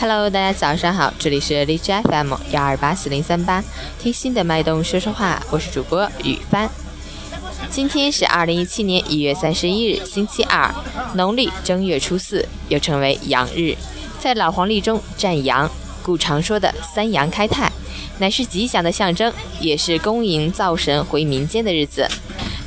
[0.00, 3.64] Hello，大家早上好，这里是荔枝 FM 幺二八四零三八，
[3.98, 6.70] 贴心的脉动说说话，我是主播雨帆。
[7.68, 10.72] 今天是二零一七年一月三十一日，星期二，
[11.14, 13.76] 农历正月初四，又称为阳日，
[14.20, 15.68] 在老黄历中占阳，
[16.00, 17.72] 故常说的三阳开泰，
[18.18, 22.08] 乃是吉祥的象征，也是恭迎灶神回民间的日子。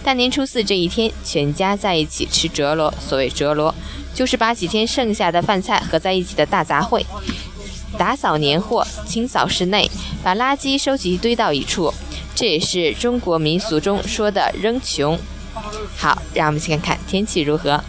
[0.03, 2.93] 大年初四这一天，全家在一起吃折罗。
[2.99, 3.73] 所谓折罗，
[4.13, 7.03] 就是把几天剩下的饭菜合在一起的大杂烩。
[7.97, 9.89] 打扫年货，清扫室内，
[10.23, 11.93] 把垃圾收集堆到一处，
[12.33, 15.19] 这也是中国民俗中说的扔穷。
[15.97, 17.83] 好，让我们先看看天气如何。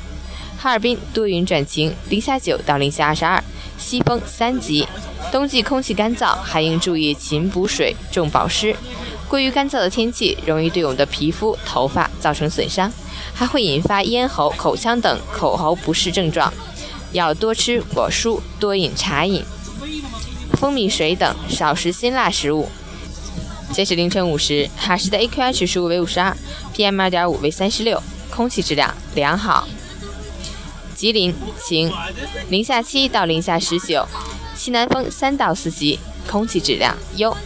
[0.59, 3.43] 哈尔滨多云转晴，零下九到零下二十二，
[3.79, 4.87] 西风三级。
[5.31, 8.77] 冬季空气干燥，还应注意勤补水、重保湿。
[9.29, 12.93] 过于干燥的天气容易对我们的皮肤、头发造成损伤，
[13.35, 16.53] 还会引发咽喉、口腔等口喉不适症状。
[17.13, 19.45] 要多吃果蔬，多饮茶饮、
[20.55, 22.69] 蜂蜜水等，少食辛辣食物。
[23.71, 26.37] 截止凌晨五时，哈市的 AQI 指数为五十二
[26.75, 29.69] ，PM 二点五为三十六，空气质量良好。
[30.95, 31.93] 吉林晴，
[32.49, 34.07] 零下七到零下十九，
[34.55, 37.37] 西南风三到四级，空气质量优。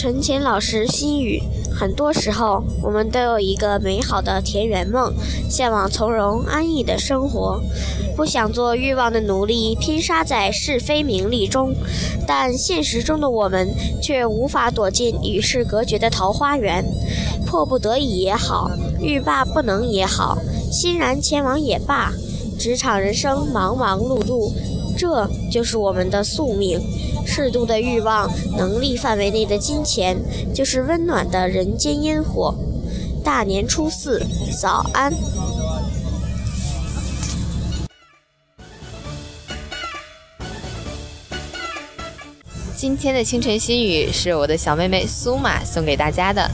[0.00, 5.12] 陈前老师心语：很多时候，我们都有一个美好的田园梦，
[5.46, 7.60] 向往从容安逸的生活，
[8.16, 11.74] 不想做欲望的奴隶，拼杀在是非名利中。
[12.26, 13.68] 但现实中的我们
[14.00, 16.82] 却无法躲进与世隔绝的桃花源，
[17.44, 18.70] 迫不得已也好，
[19.02, 20.38] 欲罢不能也好，
[20.72, 22.10] 欣然前往也罢。
[22.58, 24.50] 职场人生忙忙碌碌，
[24.96, 26.80] 这就是我们的宿命。
[27.26, 30.16] 适度的欲望，能力范围内的金钱，
[30.54, 32.54] 就是温暖的人间烟火。
[33.22, 34.20] 大年初四，
[34.60, 35.12] 早安。
[42.74, 46.50] 今天的清晨心语是我的小妹妹苏玛送给大家的。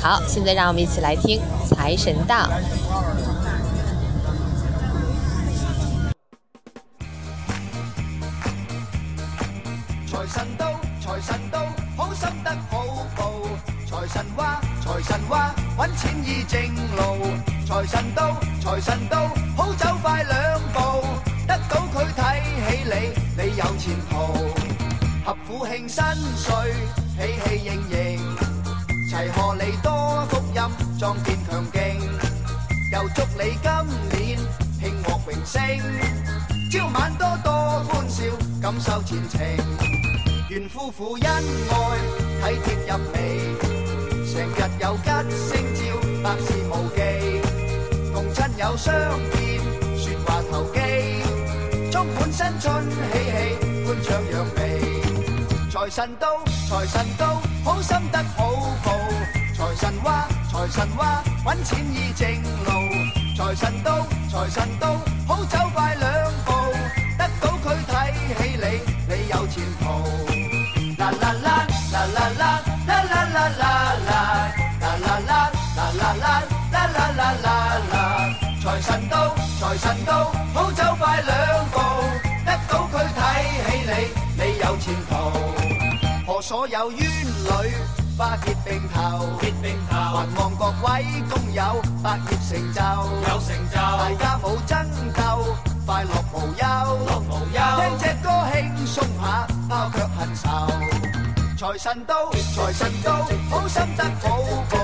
[0.00, 2.50] 好，现在让我们一起来听财神到。
[10.18, 11.64] 财神到，财神到，
[11.96, 13.40] 好心得好报。
[13.86, 16.60] 财神话，财神话，揾钱易正
[16.96, 17.36] 路。
[17.64, 21.06] 财神到，财神到，好走快两步。
[21.46, 24.16] 得到佢睇起你，你有前途。
[25.24, 26.04] 合府庆新
[26.36, 26.52] 岁，
[27.16, 28.36] 喜气盈盈，
[29.08, 31.80] 齐贺你多福音，壮健强劲。
[32.92, 34.38] 又祝你今年
[34.80, 35.62] 庆获荣升，
[36.72, 38.24] 朝晚多多欢笑，
[38.60, 39.97] 感受前程。
[40.50, 41.22] 愿夫妇恩
[42.42, 43.38] 爱体贴入微
[44.24, 47.02] 成日有吉星照百事无忌
[48.14, 48.94] 同亲友相
[49.30, 49.60] 见
[49.98, 50.80] 说话投机
[51.90, 54.80] 充满新春喜气欢畅扬眉
[55.70, 58.50] 财神到财神到好心得好
[58.82, 58.92] 报
[59.54, 65.07] 财神话财神话揾钱依正路财神到财神到
[78.98, 81.78] 神到，财神到，好走快两步，
[82.44, 83.20] 得到佢睇
[83.62, 85.12] 起你，你有前途。
[86.26, 87.74] 和所有冤侣
[88.18, 92.82] 花结并头，结并头，还望各位工友百业成就，
[93.30, 95.54] 有成就，大家冇争斗，
[95.86, 100.48] 快乐无忧，乐无忧，听只歌轻松下，包却恨愁。
[101.56, 104.38] 财神到，财神到，好心得好
[104.70, 104.78] 报。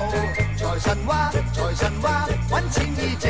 [0.57, 3.29] 财神话，财神话，揾钱易净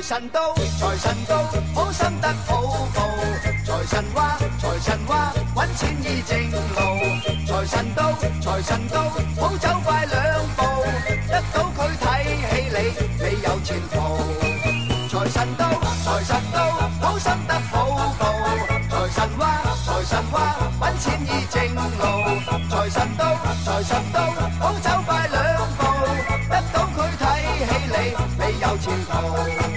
[0.00, 1.44] 财神到，财神到，
[1.74, 2.62] 好心得好
[2.94, 3.02] 报。
[3.66, 6.56] 财神话，财神话，揾钱依正路。
[7.46, 10.62] 财神到，财神到，好走快两步。
[11.28, 12.78] 得到佢睇起你，
[13.22, 14.00] 你有前途。
[15.10, 15.68] 财神到，
[16.02, 16.58] 财神到，
[17.02, 18.24] 好心得好报。
[18.88, 21.84] 财神话，财神话，揾钱依正路。
[22.70, 23.36] 财神到，
[23.66, 25.84] 财神到，好走快两步。
[26.48, 27.22] 得到佢睇
[27.68, 27.98] 起你，
[28.38, 29.69] 你有前途。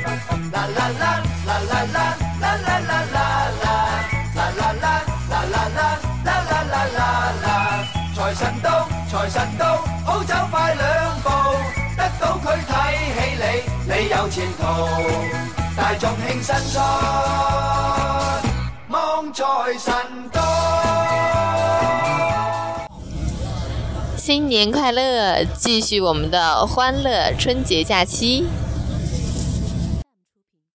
[24.18, 25.44] 新年快乐！
[25.57, 28.48] 继续我们的欢乐春节假期。